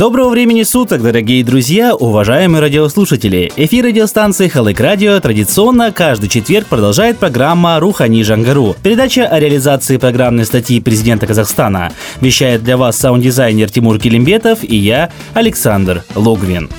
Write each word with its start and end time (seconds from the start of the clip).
Доброго 0.00 0.30
времени 0.30 0.62
суток, 0.62 1.02
дорогие 1.02 1.44
друзья, 1.44 1.94
уважаемые 1.94 2.62
радиослушатели. 2.62 3.52
Эфир 3.54 3.84
радиостанции 3.84 4.48
Халык 4.48 4.80
Радио 4.80 5.20
традиционно 5.20 5.92
каждый 5.92 6.30
четверг 6.30 6.68
продолжает 6.68 7.18
программа 7.18 7.78
«Рухани 7.78 8.22
Жангару». 8.22 8.74
Передача 8.82 9.26
о 9.26 9.38
реализации 9.38 9.98
программной 9.98 10.46
статьи 10.46 10.80
президента 10.80 11.26
Казахстана. 11.26 11.92
Вещает 12.22 12.64
для 12.64 12.78
вас 12.78 12.96
саунд-дизайнер 12.96 13.70
Тимур 13.70 13.98
Килимбетов 13.98 14.64
и 14.64 14.74
я, 14.74 15.12
Александр 15.34 16.02
Логвин. 16.14 16.70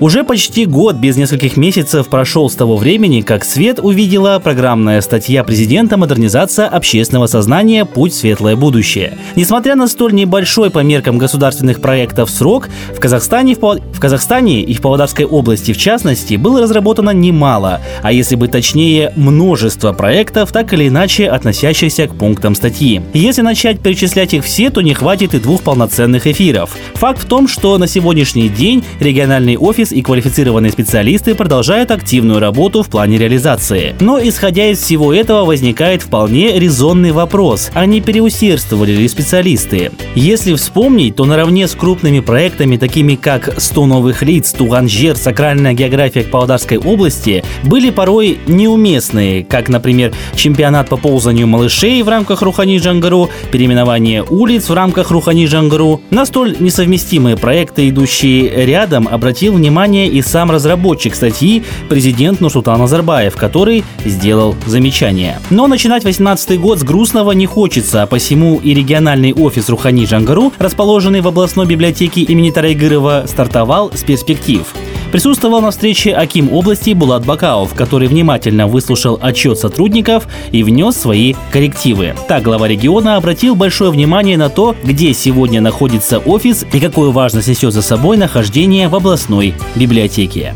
Уже 0.00 0.22
почти 0.22 0.64
год 0.64 0.94
без 0.94 1.16
нескольких 1.16 1.56
месяцев 1.56 2.06
прошел 2.06 2.48
с 2.48 2.54
того 2.54 2.76
времени, 2.76 3.20
как 3.20 3.44
свет 3.44 3.80
увидела 3.82 4.38
программная 4.38 5.00
статья 5.00 5.42
президента 5.42 5.96
«Модернизация 5.96 6.68
общественного 6.68 7.26
сознания. 7.26 7.84
Путь 7.84 8.12
в 8.12 8.16
светлое 8.16 8.54
будущее». 8.54 9.18
Несмотря 9.34 9.74
на 9.74 9.88
столь 9.88 10.14
небольшой 10.14 10.70
по 10.70 10.78
меркам 10.84 11.18
государственных 11.18 11.80
проектов 11.80 12.30
срок, 12.30 12.68
в 12.94 13.00
Казахстане, 13.00 13.56
в, 13.56 13.60
в 13.60 13.98
Казахстане 13.98 14.62
и 14.62 14.72
в 14.72 14.80
Павлодарской 14.80 15.24
области 15.24 15.72
в 15.72 15.78
частности 15.78 16.36
было 16.36 16.62
разработано 16.62 17.10
немало, 17.10 17.80
а 18.00 18.12
если 18.12 18.36
быть 18.36 18.52
точнее, 18.52 19.12
множество 19.16 19.92
проектов, 19.92 20.52
так 20.52 20.72
или 20.74 20.86
иначе 20.86 21.28
относящихся 21.28 22.06
к 22.06 22.14
пунктам 22.14 22.54
статьи. 22.54 23.02
Если 23.14 23.42
начать 23.42 23.80
перечислять 23.80 24.32
их 24.32 24.44
все, 24.44 24.70
то 24.70 24.80
не 24.80 24.94
хватит 24.94 25.34
и 25.34 25.40
двух 25.40 25.62
полноценных 25.62 26.28
эфиров. 26.28 26.76
Факт 26.94 27.20
в 27.20 27.24
том, 27.24 27.48
что 27.48 27.76
на 27.78 27.88
сегодняшний 27.88 28.48
день 28.48 28.84
региональный 29.00 29.56
офис 29.56 29.87
офис 29.88 29.92
и 29.92 30.02
квалифицированные 30.02 30.72
специалисты 30.72 31.34
продолжают 31.34 31.90
активную 31.90 32.40
работу 32.40 32.82
в 32.82 32.88
плане 32.88 33.18
реализации. 33.18 33.94
Но 34.00 34.18
исходя 34.20 34.70
из 34.70 34.78
всего 34.78 35.12
этого 35.12 35.44
возникает 35.44 36.02
вполне 36.02 36.58
резонный 36.58 37.12
вопрос, 37.12 37.70
а 37.74 37.86
не 37.86 38.00
переусердствовали 38.00 38.92
ли 38.92 39.08
специалисты? 39.08 39.90
Если 40.14 40.54
вспомнить, 40.54 41.16
то 41.16 41.24
наравне 41.24 41.66
с 41.66 41.74
крупными 41.74 42.20
проектами, 42.20 42.76
такими 42.76 43.14
как 43.14 43.48
«100 43.56 43.86
новых 43.86 44.22
лиц», 44.22 44.52
«Туганжер», 44.52 45.16
«Сакральная 45.16 45.74
география 45.74 46.22
Павлодарской 46.22 46.78
области», 46.78 47.44
были 47.64 47.90
порой 47.90 48.38
неуместные, 48.46 49.44
как, 49.44 49.68
например, 49.68 50.12
чемпионат 50.34 50.88
по 50.88 50.96
ползанию 50.96 51.46
малышей 51.46 52.02
в 52.02 52.08
рамках 52.08 52.42
Рухани 52.42 52.78
Джангару, 52.78 53.30
переименование 53.52 54.22
улиц 54.22 54.68
в 54.68 54.74
рамках 54.74 55.10
Рухани 55.10 55.46
Джангару. 55.46 56.00
На 56.10 56.26
столь 56.26 56.56
несовместимые 56.58 57.36
проекты, 57.36 57.88
идущие 57.88 58.66
рядом, 58.66 59.08
обратил 59.08 59.54
внимание 59.54 59.77
внимание 59.78 60.08
и 60.08 60.22
сам 60.22 60.50
разработчик 60.50 61.14
статьи, 61.14 61.62
президент 61.88 62.40
Нурсултан 62.40 62.80
Назарбаев, 62.80 63.36
который 63.36 63.84
сделал 64.04 64.56
замечание. 64.66 65.38
Но 65.50 65.68
начинать 65.68 66.02
18 66.02 66.58
год 66.58 66.80
с 66.80 66.82
грустного 66.82 67.30
не 67.30 67.46
хочется, 67.46 68.02
а 68.02 68.06
посему 68.06 68.58
и 68.58 68.74
региональный 68.74 69.32
офис 69.32 69.68
Рухани 69.68 70.04
Джангару, 70.04 70.52
расположенный 70.58 71.20
в 71.20 71.28
областной 71.28 71.66
библиотеке 71.66 72.22
имени 72.22 72.50
Тарайгырова, 72.50 73.26
стартовал 73.28 73.92
с 73.94 74.02
перспектив. 74.02 74.66
Присутствовал 75.12 75.62
на 75.62 75.70
встрече 75.70 76.12
Аким 76.12 76.52
области 76.52 76.92
Булат 76.92 77.24
Бакаов, 77.24 77.72
который 77.74 78.08
внимательно 78.08 78.66
выслушал 78.66 79.18
отчет 79.22 79.58
сотрудников 79.58 80.28
и 80.52 80.62
внес 80.62 80.96
свои 80.96 81.34
коррективы. 81.50 82.14
Так 82.28 82.42
глава 82.42 82.68
региона 82.68 83.16
обратил 83.16 83.54
большое 83.54 83.90
внимание 83.90 84.36
на 84.36 84.50
то, 84.50 84.76
где 84.84 85.14
сегодня 85.14 85.62
находится 85.62 86.18
офис 86.18 86.66
и 86.72 86.78
какую 86.78 87.12
важность 87.12 87.48
несет 87.48 87.72
за 87.72 87.80
собой 87.80 88.18
нахождение 88.18 88.88
в 88.88 88.94
областной 88.94 89.54
библиотеке. 89.74 90.54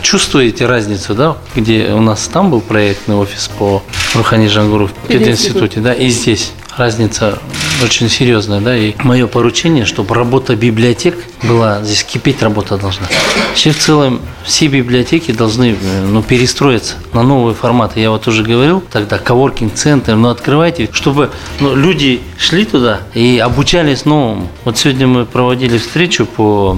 Чувствуете 0.00 0.66
разницу, 0.66 1.14
да, 1.14 1.36
где 1.56 1.92
у 1.92 2.00
нас 2.00 2.28
там 2.32 2.50
был 2.50 2.60
проектный 2.60 3.16
офис 3.16 3.50
по 3.58 3.82
Рухани 4.14 4.46
Жангуру 4.46 4.88
в 4.88 5.08
пединституте, 5.08 5.80
да, 5.80 5.92
и 5.92 6.08
здесь 6.08 6.52
разница 6.76 7.38
очень 7.82 8.08
серьезная, 8.08 8.60
да, 8.60 8.76
и 8.76 8.94
мое 9.02 9.26
поручение, 9.26 9.84
чтобы 9.84 10.14
работа 10.14 10.54
библиотек 10.54 11.16
была, 11.42 11.82
здесь 11.82 12.04
кипеть 12.04 12.42
работа 12.42 12.78
должна. 12.78 13.06
Вообще 13.48 13.72
в 13.72 13.78
целом 13.78 14.20
все 14.44 14.68
библиотеки 14.68 15.32
должны 15.32 15.76
ну, 16.08 16.22
перестроиться 16.22 16.94
на 17.12 17.22
новые 17.22 17.54
форматы. 17.54 18.00
Я 18.00 18.10
вот 18.10 18.26
уже 18.28 18.42
говорил 18.42 18.80
тогда, 18.80 19.18
коворкинг-центр, 19.18 20.14
ну 20.14 20.28
открывайте, 20.28 20.88
чтобы 20.92 21.30
ну, 21.60 21.74
люди 21.74 22.20
шли 22.38 22.64
туда 22.64 23.00
и 23.14 23.38
обучались 23.38 24.04
новому. 24.04 24.48
Вот 24.64 24.78
сегодня 24.78 25.06
мы 25.06 25.26
проводили 25.26 25.78
встречу 25.78 26.24
по 26.24 26.76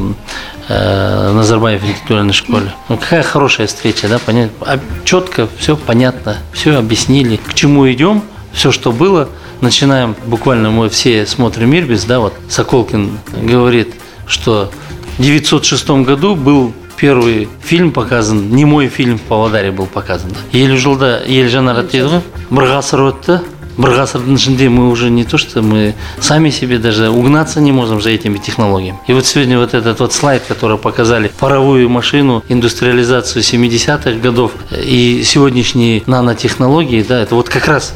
э, 0.69 1.33
Назарбаев 1.33 1.83
интеллектуальной 1.83 2.33
школе. 2.33 2.73
Ну, 2.89 2.97
какая 2.97 3.23
хорошая 3.23 3.67
встреча, 3.67 4.09
да, 4.09 4.19
понятно. 4.19 4.67
А 4.67 4.81
четко, 5.05 5.49
все 5.59 5.77
понятно, 5.77 6.39
все 6.53 6.79
объяснили, 6.79 7.37
к 7.37 7.53
чему 7.55 7.91
идем, 7.91 8.23
все, 8.53 8.73
что 8.73 8.91
было– 8.91 9.29
начинаем, 9.62 10.16
буквально 10.26 10.72
мы 10.72 10.90
все 10.90 11.26
смотрим 11.26 11.72
Мирбис, 11.72 12.06
да, 12.06 12.20
вот 12.20 12.34
Соколкин 12.50 13.20
говорит, 13.44 13.94
что 14.28 14.72
в 15.18 15.22
906 15.22 15.90
году 15.90 16.36
был 16.36 16.74
первый 17.00 17.48
фильм 17.62 17.92
показан, 17.92 18.50
не 18.50 18.66
мой 18.66 18.88
фильм 18.88 19.18
в 19.18 19.22
Павлодаре 19.22 19.72
был 19.72 19.86
показан. 19.86 20.32
Елу 20.52 20.78
жылда 20.78 21.24
елжан 21.28 21.72
дейді 21.72 22.04
ғой 22.12 22.22
бір 22.52 22.68
ғасыр 22.74 23.06
өтті 23.08 23.40
бір 23.80 23.94
ғасырдың 23.96 24.36
ішінде 24.36 24.68
мы 24.68 24.90
уже 24.90 25.10
не 25.10 25.24
то 25.24 25.38
что 25.38 25.62
мы 25.62 25.94
сами 26.20 26.50
себе 26.50 26.78
даже 26.78 27.10
угнаться 27.10 27.62
не 27.62 27.72
можем 27.72 28.02
за 28.02 28.10
этими 28.10 28.38
технологиями. 28.38 29.00
И 29.08 29.14
вот 29.14 29.26
сегодня 29.26 29.58
вот 29.58 29.74
этот 29.74 30.00
вот 30.02 30.12
слайд, 30.12 30.44
который 30.48 30.78
показали 30.78 31.32
паровую 31.40 31.90
машину, 31.90 32.44
индустриализацию 32.50 33.42
70-х 33.44 34.20
годов 34.20 34.52
и 34.72 35.24
сегодняшние 35.24 36.04
нанотехнологии, 36.06 37.04
да, 37.04 37.22
это 37.22 37.36
вот 37.36 37.48
как 37.48 37.68
раз 37.68 37.94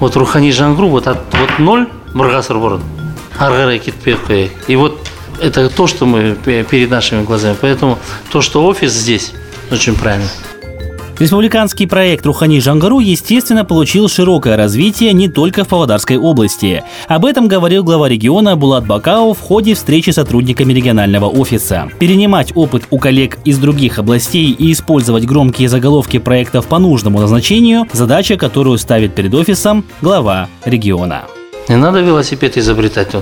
вот 0.00 0.16
рухани 0.16 0.52
жаңғыру 0.52 0.90
вот 0.90 1.06
от 1.06 1.34
вот 1.34 1.58
ноль 1.58 1.86
бір 2.14 2.32
ғасыр 2.38 2.58
бұрын 2.62 2.82
ары 3.38 3.80
и 4.66 4.76
вот 4.76 4.98
это 5.40 5.68
то 5.68 5.86
что 5.86 6.06
мы 6.06 6.34
перед 6.34 6.90
нашими 6.90 7.22
глазами. 7.24 7.56
Поэтому 7.60 7.98
то 8.30 8.40
что 8.40 8.66
офис 8.66 8.92
здесь 8.92 9.32
очень 9.70 9.94
правильно 9.94 10.28
Республиканский 11.18 11.88
проект 11.88 12.24
«Рухани 12.26 12.60
Жангару» 12.60 13.00
естественно 13.00 13.64
получил 13.64 14.08
широкое 14.08 14.56
развитие 14.56 15.12
не 15.12 15.28
только 15.28 15.64
в 15.64 15.68
Павлодарской 15.68 16.16
области. 16.16 16.84
Об 17.08 17.24
этом 17.24 17.48
говорил 17.48 17.82
глава 17.82 18.08
региона 18.08 18.54
Булат 18.54 18.86
Бакау 18.86 19.34
в 19.34 19.40
ходе 19.40 19.74
встречи 19.74 20.10
с 20.10 20.14
сотрудниками 20.14 20.72
регионального 20.72 21.26
офиса. 21.26 21.88
Перенимать 21.98 22.52
опыт 22.54 22.84
у 22.90 22.98
коллег 22.98 23.38
из 23.44 23.58
других 23.58 23.98
областей 23.98 24.52
и 24.52 24.70
использовать 24.70 25.24
громкие 25.24 25.68
заголовки 25.68 26.18
проектов 26.18 26.68
по 26.68 26.78
нужному 26.78 27.18
назначению– 27.18 27.88
задача, 27.92 28.36
которую 28.36 28.78
ставит 28.78 29.16
перед 29.16 29.34
офисом 29.34 29.84
глава 30.00 30.48
региона. 30.64 31.24
Не 31.68 31.76
надо 31.76 32.00
велосипед 32.00 32.56
изобретать 32.56 33.12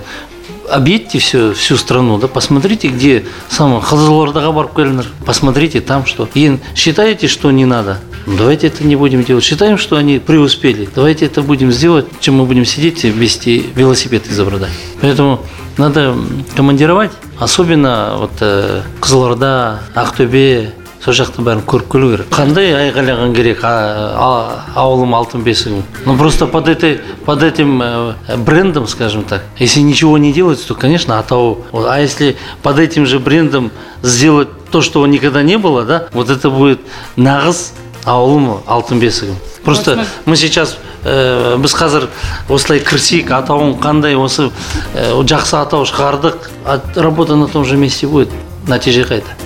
объедьте 0.71 1.19
всю, 1.19 1.55
всю 1.55 1.77
страну, 1.77 2.19
да, 2.19 2.29
посмотрите, 2.29 2.89
где 2.89 3.25
самое 3.49 3.81
Хазалордаға 3.81 4.53
барып 4.53 5.07
посмотрите 5.25 5.81
там, 5.81 6.07
что. 6.07 6.29
И 6.35 6.59
считаете, 6.75 7.29
что 7.29 7.51
не 7.51 7.65
надо, 7.65 7.99
ну, 8.27 8.37
давайте 8.37 8.67
это 8.67 8.85
не 8.85 8.97
будем 8.97 9.25
делать. 9.25 9.45
Считаем, 9.45 9.79
что 9.79 9.97
они 9.97 10.19
преуспели, 10.19 10.89
давайте 10.95 11.27
это 11.27 11.43
будем 11.43 11.73
сделать, 11.73 12.07
чем 12.21 12.37
мы 12.37 12.45
будем 12.45 12.65
сидеть 12.65 13.05
вместе 13.05 13.59
велосипед 13.75 14.29
изобретать. 14.29 14.71
Поэтому 15.01 15.41
надо 15.77 16.17
командировать, 16.57 17.13
особенно 17.39 18.17
вот 18.19 18.33
э, 18.41 18.83
Қызылорда, 19.01 19.81
Ақтөбе, 19.95 20.73
сол 21.06 21.16
жақты 21.18 21.42
бәрін 21.42 21.64
көріп 21.66 21.88
келу 21.90 22.10
керек 22.12 22.28
қандай 22.30 22.76
айғайлаған 22.78 23.34
керек 23.34 23.64
ауылым 23.66 25.16
алтын 25.18 25.42
бесігім 25.42 25.82
ну 26.06 26.16
просто 26.18 26.46
под 26.46 26.68
этой 26.70 27.00
под 27.26 27.42
этим 27.44 27.82
э, 27.82 28.14
брендом 28.38 28.88
скажем 28.88 29.24
так 29.24 29.44
если 29.58 29.80
ничего 29.82 30.18
не 30.20 30.32
делать 30.32 30.64
то 30.66 30.76
конечно 30.76 31.18
атау 31.18 31.66
а 31.74 32.00
если 32.00 32.38
под 32.62 32.80
этим 32.80 33.08
же 33.08 33.20
брендом 33.20 33.72
сделать 34.04 34.50
то 34.70 34.82
что 34.82 35.06
никогда 35.08 35.42
не 35.42 35.58
было 35.58 35.86
да 35.86 36.08
вот 36.14 36.30
это 36.30 36.52
будет 36.52 36.80
нағыз 37.18 37.72
ауылым 38.06 38.62
алтын 38.68 39.00
бесігім 39.00 39.36
просто 39.64 40.06
мы 40.26 40.36
сейчас 40.36 40.78
ә, 41.04 41.58
біз 41.58 41.74
қазір 41.74 42.10
осылай 42.50 42.80
кірсек 42.80 43.32
атауын 43.32 43.80
қандай 43.82 44.16
осы 44.16 44.52
ә, 44.94 45.18
жақсы 45.18 45.58
атау 45.58 45.86
шығардық 45.86 46.50
работа 46.96 47.36
на 47.36 47.48
том 47.48 47.66
же 47.66 47.78
месте 47.78 48.08
будет 48.08 48.30
нәтиже 48.68 49.02
қайда 49.02 49.38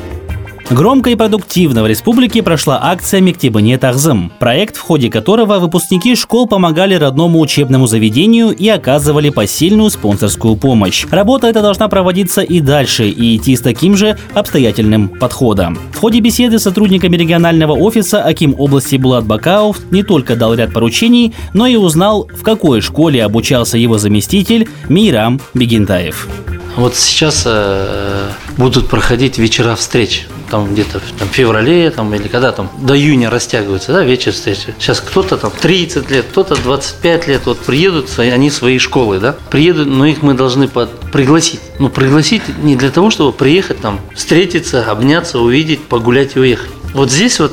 Громко 0.71 1.11
и 1.11 1.17
продуктивно 1.17 1.83
в 1.83 1.89
республике 1.89 2.45
прошла 2.45 2.79
акция 2.81 3.21
«Мектебыне 3.21 3.77
Тахзым», 3.77 4.31
проект, 4.39 4.77
в 4.77 4.81
ходе 4.81 5.11
которого 5.11 5.59
выпускники 5.59 6.15
школ 6.15 6.47
помогали 6.47 6.95
родному 6.95 7.41
учебному 7.41 7.89
заведению 7.89 8.51
и 8.51 8.69
оказывали 8.69 9.31
посильную 9.31 9.91
спонсорскую 9.91 10.55
помощь. 10.55 11.07
Работа 11.11 11.49
эта 11.49 11.61
должна 11.61 11.89
проводиться 11.89 12.43
и 12.43 12.61
дальше, 12.61 13.09
и 13.09 13.37
идти 13.37 13.57
с 13.57 13.63
таким 13.63 13.97
же 13.97 14.17
обстоятельным 14.33 15.09
подходом. 15.09 15.77
В 15.93 15.99
ходе 15.99 16.21
беседы 16.21 16.61
с 16.61 16.63
сотрудниками 16.63 17.17
регионального 17.17 17.73
офиса 17.73 18.23
Аким 18.23 18.55
области 18.57 18.95
Булат 18.95 19.27
Бакаов 19.27 19.79
не 19.91 20.05
только 20.05 20.37
дал 20.37 20.55
ряд 20.55 20.73
поручений, 20.73 21.35
но 21.53 21.67
и 21.67 21.75
узнал, 21.75 22.29
в 22.33 22.45
какой 22.45 22.81
школе 22.81 23.25
обучался 23.25 23.77
его 23.77 23.99
заместитель 23.99 24.69
Мирам 24.89 25.41
Бегентаев. 25.53 26.29
Вот 26.77 26.95
сейчас 26.95 27.43
э, 27.45 28.31
будут 28.57 28.89
проходить 28.89 29.37
вечера 29.39 29.75
встреч 29.75 30.29
там 30.51 30.73
где-то 30.73 31.01
там, 31.19 31.29
феврале 31.29 31.91
там, 31.91 32.15
или 32.15 32.29
когда 32.29 32.53
там 32.53 32.71
до 32.79 32.97
июня 32.97 33.31
растягиваются, 33.31 33.93
да, 33.93 34.03
вечер 34.03 34.33
встречи. 34.33 34.75
Сейчас 34.79 35.01
кто-то 35.01 35.37
там 35.37 35.51
30 35.51 36.11
лет, 36.11 36.27
кто-то 36.31 36.57
25 36.57 37.29
лет, 37.29 37.43
вот 37.47 37.59
приедут 37.61 38.11
они 38.19 38.51
свои 38.51 38.79
школы, 38.79 39.19
да, 39.19 39.35
приедут, 39.51 39.89
но 39.89 40.07
их 40.07 40.23
мы 40.23 40.35
должны 40.35 40.69
под, 40.69 40.91
пригласить. 41.13 41.61
Ну, 41.79 41.89
пригласить 41.89 42.43
не 42.63 42.77
для 42.77 42.91
того, 42.91 43.11
чтобы 43.11 43.33
приехать 43.33 43.81
там, 43.81 44.01
встретиться, 44.15 44.85
обняться, 44.91 45.39
увидеть, 45.39 45.81
погулять 45.85 46.37
и 46.37 46.41
уехать. 46.41 46.71
Вот 46.93 47.11
здесь 47.11 47.39
вот 47.41 47.53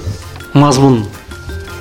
мазмун, 0.53 1.05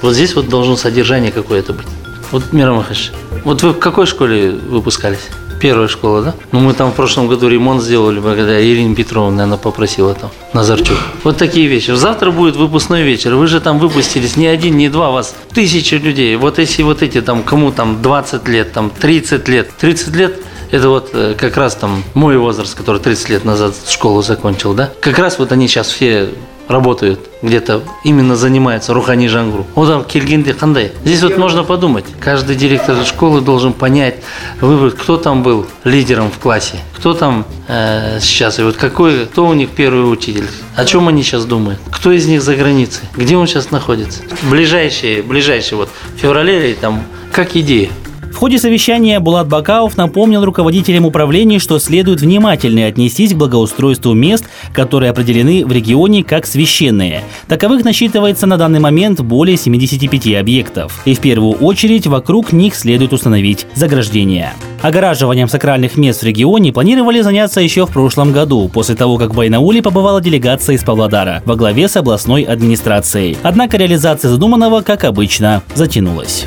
вот 0.02 0.14
здесь 0.14 0.34
вот 0.34 0.48
должно 0.48 0.76
содержание 0.76 1.32
какое-то 1.32 1.72
быть. 1.72 1.86
Вот, 2.30 2.52
Мирам 2.52 2.76
Махач, 2.76 3.10
вот 3.44 3.62
вы 3.62 3.70
в 3.70 3.78
какой 3.78 4.06
школе 4.06 4.50
выпускались? 4.50 5.28
Первая 5.60 5.88
школа, 5.88 6.22
да? 6.22 6.34
Ну, 6.52 6.60
мы 6.60 6.74
там 6.74 6.90
в 6.90 6.94
прошлом 6.94 7.28
году 7.28 7.48
ремонт 7.48 7.82
сделали, 7.82 8.20
благодаря 8.20 8.60
Ирине 8.60 8.94
Петровне, 8.94 9.42
она 9.42 9.56
попросила 9.56 10.14
там, 10.14 10.30
Назарчук. 10.52 10.96
Вот 11.24 11.36
такие 11.38 11.66
вещи. 11.66 11.92
Завтра 11.92 12.30
будет 12.30 12.56
выпускной 12.56 13.02
вечер. 13.02 13.34
Вы 13.34 13.46
же 13.46 13.60
там 13.60 13.78
выпустились 13.78 14.36
не 14.36 14.46
один, 14.46 14.76
не 14.76 14.88
два, 14.88 15.10
вас 15.10 15.34
тысячи 15.52 15.94
людей. 15.94 16.36
Вот 16.36 16.58
если 16.58 16.82
вот 16.82 17.02
эти 17.02 17.20
там, 17.20 17.42
кому 17.42 17.72
там 17.72 18.02
20 18.02 18.48
лет, 18.48 18.72
там 18.72 18.90
30 18.90 19.48
лет. 19.48 19.70
30 19.78 20.16
лет 20.16 20.40
это 20.70 20.88
вот 20.88 21.10
э, 21.14 21.34
как 21.38 21.56
раз 21.56 21.74
там 21.76 22.02
мой 22.14 22.36
возраст, 22.36 22.74
который 22.74 23.00
30 23.00 23.28
лет 23.30 23.44
назад 23.44 23.74
школу 23.88 24.22
закончил, 24.22 24.74
да? 24.74 24.90
Как 25.00 25.18
раз 25.18 25.38
вот 25.38 25.52
они 25.52 25.68
сейчас 25.68 25.88
все 25.88 26.30
работают, 26.68 27.20
где-то 27.42 27.82
именно 28.04 28.36
занимается 28.36 28.94
Рухани 28.94 29.28
Жангру. 29.28 29.66
Вот 29.74 29.88
там 29.88 30.04
Киргинде 30.04 30.54
Хандай. 30.54 30.92
Здесь 31.04 31.22
вот 31.22 31.36
можно 31.36 31.64
подумать. 31.64 32.04
Каждый 32.20 32.56
директор 32.56 33.04
школы 33.04 33.40
должен 33.40 33.72
понять, 33.72 34.16
выбрать, 34.60 34.94
кто 34.94 35.16
там 35.16 35.42
был 35.42 35.66
лидером 35.84 36.30
в 36.30 36.38
классе, 36.38 36.78
кто 36.96 37.14
там 37.14 37.46
э, 37.68 38.18
сейчас, 38.20 38.58
и 38.58 38.62
вот 38.62 38.76
какой, 38.76 39.26
кто 39.26 39.46
у 39.46 39.54
них 39.54 39.70
первый 39.70 40.10
учитель, 40.10 40.46
о 40.74 40.84
чем 40.84 41.08
они 41.08 41.22
сейчас 41.22 41.44
думают, 41.44 41.80
кто 41.90 42.12
из 42.12 42.26
них 42.26 42.42
за 42.42 42.56
границей, 42.56 43.08
где 43.16 43.36
он 43.36 43.46
сейчас 43.46 43.70
находится. 43.70 44.22
Ближайшие, 44.50 45.22
ближайшие 45.22 45.78
вот 45.78 45.88
в 46.14 46.18
феврале 46.18 46.74
там 46.74 47.02
как 47.32 47.56
идея. 47.56 47.90
В 48.36 48.38
ходе 48.38 48.58
совещания 48.58 49.18
Булат 49.18 49.48
Бакаов 49.48 49.96
напомнил 49.96 50.44
руководителям 50.44 51.06
управлений, 51.06 51.58
что 51.58 51.78
следует 51.78 52.20
внимательно 52.20 52.84
отнестись 52.84 53.32
к 53.32 53.36
благоустройству 53.36 54.12
мест, 54.12 54.44
которые 54.74 55.08
определены 55.08 55.64
в 55.64 55.72
регионе 55.72 56.22
как 56.22 56.44
священные. 56.44 57.22
Таковых 57.48 57.82
насчитывается 57.82 58.46
на 58.46 58.58
данный 58.58 58.78
момент 58.78 59.22
более 59.22 59.56
75 59.56 60.34
объектов. 60.34 61.00
И 61.06 61.14
в 61.14 61.20
первую 61.20 61.52
очередь 61.52 62.06
вокруг 62.06 62.52
них 62.52 62.74
следует 62.74 63.14
установить 63.14 63.66
заграждения. 63.74 64.52
Огораживанием 64.82 65.48
сакральных 65.48 65.96
мест 65.96 66.20
в 66.20 66.26
регионе 66.26 66.74
планировали 66.74 67.22
заняться 67.22 67.62
еще 67.62 67.86
в 67.86 67.90
прошлом 67.90 68.32
году, 68.32 68.68
после 68.68 68.96
того, 68.96 69.16
как 69.16 69.30
в 69.30 69.34
Байнауле 69.34 69.80
побывала 69.80 70.20
делегация 70.20 70.76
из 70.76 70.84
Павлодара 70.84 71.42
во 71.46 71.56
главе 71.56 71.88
с 71.88 71.96
областной 71.96 72.42
администрацией. 72.42 73.38
Однако 73.42 73.78
реализация 73.78 74.28
задуманного, 74.28 74.82
как 74.82 75.04
обычно, 75.04 75.62
затянулась. 75.74 76.44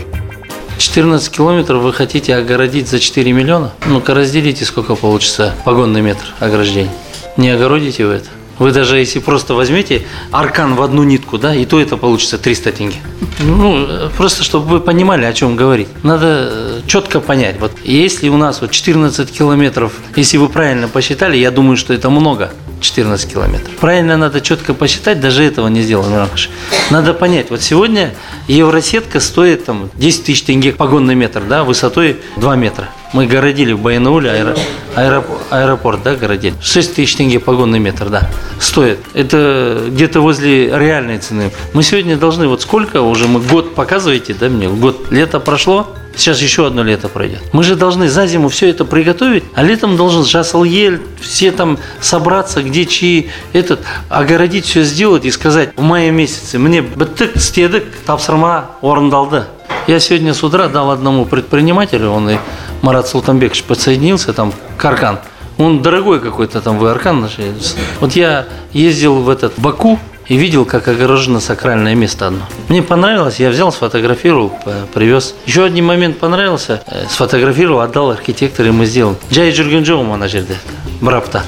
14 0.79 1.29
километров 1.29 1.83
вы 1.83 1.93
хотите 1.93 2.35
огородить 2.35 2.87
за 2.87 2.99
4 2.99 3.31
миллиона? 3.33 3.73
Ну-ка 3.85 4.13
разделите, 4.13 4.63
сколько 4.63 4.95
получится 4.95 5.53
погонный 5.65 6.01
метр 6.01 6.33
ограждения. 6.39 6.91
Не 7.37 7.49
огородите 7.49 8.05
вы 8.05 8.13
это? 8.13 8.29
Вы 8.59 8.71
даже 8.71 8.97
если 8.97 9.19
просто 9.19 9.53
возьмете 9.53 10.03
аркан 10.31 10.75
в 10.75 10.81
одну 10.81 11.03
нитку, 11.03 11.37
да, 11.37 11.55
и 11.55 11.65
то 11.65 11.79
это 11.79 11.95
получится 11.95 12.37
300 12.37 12.71
тенге. 12.71 12.97
Ну, 13.39 14.09
просто 14.17 14.43
чтобы 14.43 14.67
вы 14.67 14.79
понимали, 14.81 15.25
о 15.25 15.33
чем 15.33 15.55
говорить. 15.55 15.87
Надо 16.03 16.49
э, 16.51 16.81
четко 16.87 17.21
понять. 17.21 17.55
Вот 17.59 17.71
если 17.83 18.27
у 18.27 18.35
нас 18.35 18.59
вот 18.59 18.71
14 18.71 19.31
километров, 19.31 19.93
если 20.15 20.37
вы 20.37 20.49
правильно 20.49 20.89
посчитали, 20.89 21.37
я 21.37 21.51
думаю, 21.51 21.77
что 21.77 21.93
это 21.93 22.09
много. 22.09 22.51
14 22.79 23.31
километров. 23.31 23.75
Правильно 23.77 24.17
надо 24.17 24.41
четко 24.41 24.73
посчитать, 24.73 25.19
даже 25.19 25.43
этого 25.43 25.67
не 25.67 25.81
сделал 25.81 26.07
Миранхаш. 26.09 26.49
Надо 26.89 27.13
понять, 27.13 27.49
вот 27.49 27.61
сегодня 27.61 28.13
евросетка 28.47 29.19
стоит 29.19 29.65
там 29.65 29.89
10 29.95 30.23
тысяч 30.25 30.43
тенге 30.43 30.71
погонный 30.71 31.15
метр, 31.15 31.41
да, 31.47 31.63
высотой 31.63 32.17
2 32.37 32.55
метра. 32.55 32.89
Мы 33.11 33.25
городили 33.25 33.73
в 33.73 33.79
Баянауле 33.81 34.29
аэро, 34.29 34.55
аэропорт, 34.95 35.41
аэропорт, 35.49 36.03
да, 36.03 36.15
городили. 36.15 36.55
6 36.61 36.95
тысяч 36.95 37.15
тенге 37.15 37.39
погонный 37.39 37.79
метр, 37.79 38.09
да, 38.09 38.29
стоит. 38.59 38.99
Это 39.13 39.85
где-то 39.87 40.21
возле 40.21 40.67
реальной 40.77 41.17
цены. 41.17 41.51
Мы 41.73 41.83
сегодня 41.83 42.17
должны, 42.17 42.47
вот 42.47 42.61
сколько 42.61 43.01
уже, 43.01 43.27
мы 43.27 43.39
год 43.39 43.75
показываете, 43.75 44.35
да, 44.39 44.47
мне, 44.49 44.69
год, 44.69 45.11
лето 45.11 45.39
прошло, 45.39 45.95
Сейчас 46.18 46.40
еще 46.40 46.66
одно 46.66 46.84
лето 46.84 47.08
пройдет. 47.08 47.40
Мы 47.52 47.64
же 47.64 47.74
должны 47.74 48.08
за 48.08 48.26
зиму 48.26 48.48
все 48.48 48.70
это 48.70 48.84
приготовить, 48.84 49.42
а 49.54 49.62
летом 49.62 49.96
должен 49.96 50.24
Жасалель, 50.24 51.00
все 51.20 51.50
там 51.50 51.78
собраться, 52.00 52.62
где 52.62 52.86
чьи, 52.86 53.30
этот, 53.52 53.80
огородить 54.08 54.64
все 54.64 54.84
сделать 54.84 55.24
и 55.24 55.30
сказать, 55.30 55.70
в 55.76 55.82
мае 55.82 56.12
месяце 56.12 56.58
мне 56.58 56.82
бітік 56.82 57.36
істедік, 57.36 57.84
тапсырма 58.06 58.68
орындалды. 58.82 59.44
Я 59.86 60.00
сегодня 60.00 60.32
с 60.32 60.42
утра 60.44 60.68
дал 60.68 60.90
одному 60.90 61.26
предпринимателю, 61.26 62.10
он 62.10 62.30
и 62.30 62.38
Марат 62.80 63.08
Султанбекович 63.08 63.64
подсоединился, 63.64 64.32
там, 64.32 64.52
Каркан. 64.78 65.18
Он 65.58 65.82
дорогой 65.82 66.20
какой-то 66.20 66.60
там, 66.60 66.78
вы 66.78 66.90
Аркан 66.90 67.20
нашли. 67.20 67.52
Вот 68.00 68.16
я 68.16 68.46
ездил 68.72 69.16
в 69.16 69.28
этот 69.28 69.52
Баку, 69.56 69.98
и 70.29 70.37
видел, 70.37 70.63
как 70.63 70.87
огорожено 70.87 71.39
сакральное 71.41 71.95
место 71.95 72.27
одно. 72.27 72.45
Мне 72.69 72.81
понравилось, 72.81 73.39
я 73.39 73.49
взял, 73.49 73.71
сфотографировал, 73.71 74.53
привез. 74.93 75.35
Еще 75.45 75.65
один 75.65 75.85
момент 75.85 76.19
понравился, 76.19 76.81
э, 76.85 77.05
сфотографировал, 77.09 77.81
отдал 77.81 78.11
архитектору, 78.11 78.69
и 78.69 78.71
мы 78.71 78.85
сделали. 78.85 79.17
Жай 79.31 79.51
жүрген 79.51 79.81
жоқ 79.81 80.03
мына 80.03 80.22
жерде, 80.22 80.55
бірақ 81.01 81.29
та. 81.29 81.43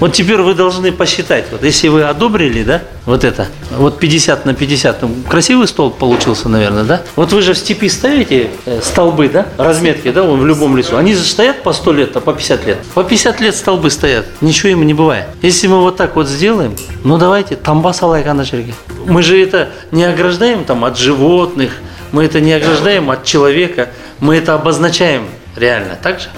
Вот 0.00 0.12
теперь 0.12 0.40
вы 0.40 0.54
должны 0.54 0.92
посчитать, 0.92 1.46
вот 1.50 1.62
если 1.62 1.88
вы 1.88 2.02
одобрили, 2.02 2.62
да, 2.62 2.82
вот 3.06 3.24
это, 3.24 3.48
вот 3.70 3.98
50 3.98 4.44
на 4.44 4.54
50, 4.54 5.02
ну, 5.02 5.14
красивый 5.28 5.68
стол 5.68 5.90
получился, 5.90 6.48
наверное, 6.48 6.84
да? 6.84 7.02
Вот 7.16 7.32
вы 7.32 7.42
же 7.42 7.54
в 7.54 7.58
степи 7.58 7.88
ставите 7.88 8.50
э, 8.66 8.80
столбы, 8.82 9.28
да, 9.28 9.46
разметки, 9.56 10.10
да, 10.10 10.22
в 10.22 10.44
любом 10.44 10.76
лесу. 10.76 10.96
Они 10.96 11.14
же 11.14 11.22
стоят 11.22 11.62
по 11.62 11.72
100 11.72 11.92
лет, 11.92 12.16
а 12.16 12.20
по 12.20 12.32
50 12.32 12.66
лет. 12.66 12.78
По 12.94 13.04
50 13.04 13.40
лет 13.40 13.54
столбы 13.54 13.90
стоят, 13.90 14.26
ничего 14.40 14.70
им 14.70 14.86
не 14.86 14.94
бывает. 14.94 15.26
Если 15.42 15.66
мы 15.66 15.80
вот 15.80 15.96
так 15.96 16.16
вот 16.16 16.28
сделаем, 16.28 16.74
ну 17.04 17.18
давайте, 17.18 17.56
тамба 17.56 17.92
салайка 17.92 18.32
на 18.32 18.44
черге. 18.44 18.74
Мы 19.06 19.22
же 19.22 19.40
это 19.40 19.68
не 19.90 20.04
ограждаем 20.04 20.64
там 20.64 20.84
от 20.84 20.98
животных, 20.98 21.72
мы 22.12 22.24
это 22.24 22.40
не 22.40 22.52
ограждаем 22.52 23.10
от 23.10 23.24
человека, 23.24 23.90
мы 24.20 24.36
это 24.36 24.54
обозначаем 24.54 25.26
реально, 25.56 25.98
так 26.00 26.20
же? 26.20 26.28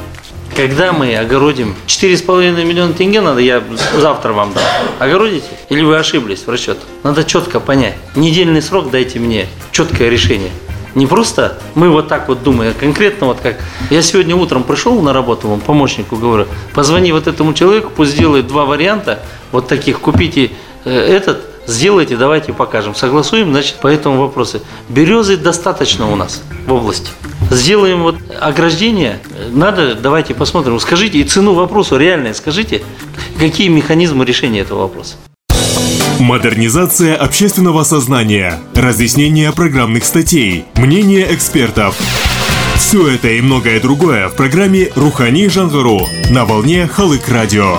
Когда 0.57 0.95
мы 0.95 1.15
огородим 1.15 1.75
4,5 1.87 2.65
миллиона 2.65 2.95
тенге 2.95 3.21
надо, 3.21 3.41
я 3.41 3.63
завтра 3.99 4.33
вам 4.33 4.55
дам. 4.55 4.63
Огородите? 4.99 5.45
Или 5.69 5.83
вы 5.83 5.99
ошиблись 5.99 6.47
в 6.47 6.49
расчетах? 6.49 6.85
Надо 7.03 7.25
четко 7.25 7.61
понять. 7.61 7.95
Недельный 8.15 8.63
срок 8.63 8.91
дайте 8.91 9.19
мне 9.19 9.49
четкое 9.71 10.09
решение. 10.09 10.51
Не 10.95 11.07
просто 11.07 11.59
мы 11.75 11.91
вот 11.91 12.09
так 12.09 12.29
вот 12.29 12.43
думаем, 12.43 12.73
а 12.75 12.81
конкретно 12.81 13.27
вот 13.27 13.41
как. 13.43 13.57
Я 13.91 14.01
сегодня 14.01 14.35
утром 14.35 14.63
пришел 14.63 14.99
на 15.03 15.13
работу, 15.13 15.47
вам 15.47 15.61
помощнику 15.61 16.17
говорю, 16.17 16.47
позвони 16.73 17.13
вот 17.13 17.27
этому 17.27 17.53
человеку, 17.53 17.93
пусть 17.95 18.13
сделает 18.13 18.47
два 18.47 18.65
варианта, 18.65 19.19
вот 19.53 19.69
таких, 19.69 20.01
купите 20.01 20.53
э, 20.87 20.91
этот, 20.91 21.45
сделайте, 21.67 22.17
давайте 22.17 22.53
покажем. 22.53 22.95
Согласуем, 22.95 23.51
значит, 23.53 23.77
по 23.77 23.89
этому 23.89 24.21
вопросу. 24.21 24.61
Березы 24.89 25.37
достаточно 25.37 26.11
у 26.11 26.17
нас 26.17 26.43
в 26.67 26.73
области 26.73 27.11
сделаем 27.51 28.03
вот 28.03 28.17
ограждение, 28.41 29.21
надо, 29.51 29.95
давайте 29.95 30.35
посмотрим, 30.35 30.79
скажите, 30.81 31.19
и 31.19 31.25
цену 31.25 31.55
вопросу 31.55 31.97
реальная, 31.97 32.35
скажите, 32.35 32.83
какие 33.39 33.69
механизмы 33.69 34.25
решения 34.25 34.61
этого 34.61 34.81
вопроса. 34.81 35.17
Модернизация 36.19 37.15
общественного 37.15 37.85
сознания, 37.85 38.59
разъяснение 38.75 39.53
программных 39.53 40.05
статей, 40.05 40.65
мнение 40.75 41.27
экспертов. 41.35 41.99
Все 42.77 43.09
это 43.09 43.29
и 43.29 43.41
многое 43.41 43.81
другое 43.81 44.29
в 44.29 44.35
программе 44.35 44.91
«Рухани 44.95 45.49
Жангару» 45.49 46.01
на 46.31 46.45
волне 46.45 46.87
Халык 46.87 47.29
Радио. 47.29 47.79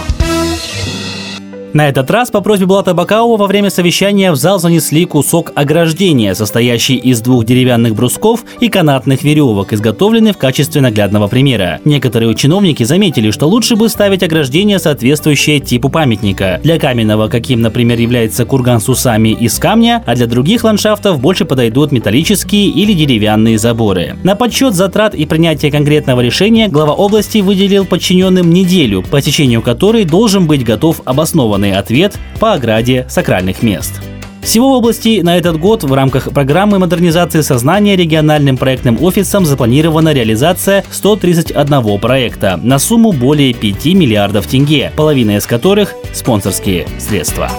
На 1.77 1.89
этот 1.89 2.09
раз 2.09 2.31
по 2.31 2.41
просьбе 2.41 2.65
Булата 2.65 2.95
Бакаова 2.95 3.37
во 3.37 3.45
время 3.45 3.69
совещания 3.69 4.31
в 4.31 4.35
зал 4.35 4.57
занесли 4.57 5.05
кусок 5.05 5.51
ограждения, 5.53 6.33
состоящий 6.33 6.95
из 6.95 7.21
двух 7.21 7.45
деревянных 7.45 7.93
брусков 7.93 8.45
и 8.59 8.67
канатных 8.67 9.21
веревок, 9.21 9.73
изготовленный 9.73 10.33
в 10.33 10.39
качестве 10.39 10.81
наглядного 10.81 11.27
примера. 11.27 11.79
Некоторые 11.85 12.33
чиновники 12.33 12.81
заметили, 12.81 13.29
что 13.29 13.45
лучше 13.47 13.75
бы 13.75 13.89
ставить 13.89 14.23
ограждение, 14.23 14.79
соответствующее 14.79 15.59
типу 15.59 15.89
памятника. 15.89 16.59
Для 16.63 16.79
каменного, 16.79 17.27
каким, 17.27 17.61
например, 17.61 17.99
является 17.99 18.43
курган 18.45 18.81
с 18.81 18.89
усами 18.89 19.29
из 19.29 19.59
камня, 19.59 20.03
а 20.07 20.15
для 20.15 20.25
других 20.25 20.63
ландшафтов 20.63 21.21
больше 21.21 21.45
подойдут 21.45 21.91
металлические 21.91 22.69
или 22.69 22.93
деревянные 22.93 23.59
заборы. 23.59 24.15
На 24.23 24.33
подсчет 24.33 24.73
затрат 24.73 25.13
и 25.13 25.27
принятие 25.27 25.71
конкретного 25.71 26.21
решения 26.21 26.69
глава 26.69 26.93
области 26.93 27.37
выделил 27.37 27.85
подчиненным 27.85 28.49
неделю, 28.49 29.03
по 29.03 29.21
течению 29.21 29.61
которой 29.61 30.05
должен 30.05 30.47
быть 30.47 30.63
готов 30.63 31.03
обоснованный 31.05 31.66
ответ 31.75 32.17
по 32.39 32.53
ограде 32.53 33.05
сакральных 33.09 33.63
мест. 33.63 34.01
Всего 34.41 34.69
в 34.69 34.73
области 34.77 35.19
на 35.21 35.37
этот 35.37 35.59
год 35.59 35.83
в 35.83 35.93
рамках 35.93 36.31
программы 36.31 36.79
модернизации 36.79 37.41
сознания 37.41 37.97
региональным 37.97 38.55
проектным 38.55 38.97
офисом 39.03 39.45
запланирована 39.45 40.13
реализация 40.13 40.85
131 40.89 41.99
проекта 41.99 42.57
на 42.63 42.79
сумму 42.79 43.11
более 43.11 43.53
5 43.53 43.85
миллиардов 43.87 44.47
тенге, 44.47 44.93
половина 44.95 45.35
из 45.35 45.45
которых– 45.45 45.95
спонсорские 46.13 46.87
средства. 46.97 47.51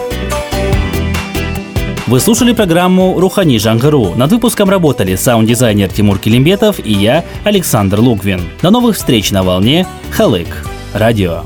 Вы 2.07 2.21
слушали 2.21 2.55
программу 2.55 3.21
«Рухани 3.21 3.59
Жангару». 3.59 4.15
Над 4.15 4.33
выпуском 4.33 4.71
работали 4.71 5.15
саунд-дизайнер 5.15 5.91
Тимур 5.91 6.19
Килимбетов 6.19 6.81
и 6.83 6.95
я, 6.95 7.23
Александр 7.45 8.00
Лугвин. 8.00 8.41
До 8.62 8.71
новых 8.71 8.97
встреч 8.97 9.31
на 9.31 9.43
волне. 9.43 9.87
Халык. 10.11 10.67
Радио. 10.95 11.43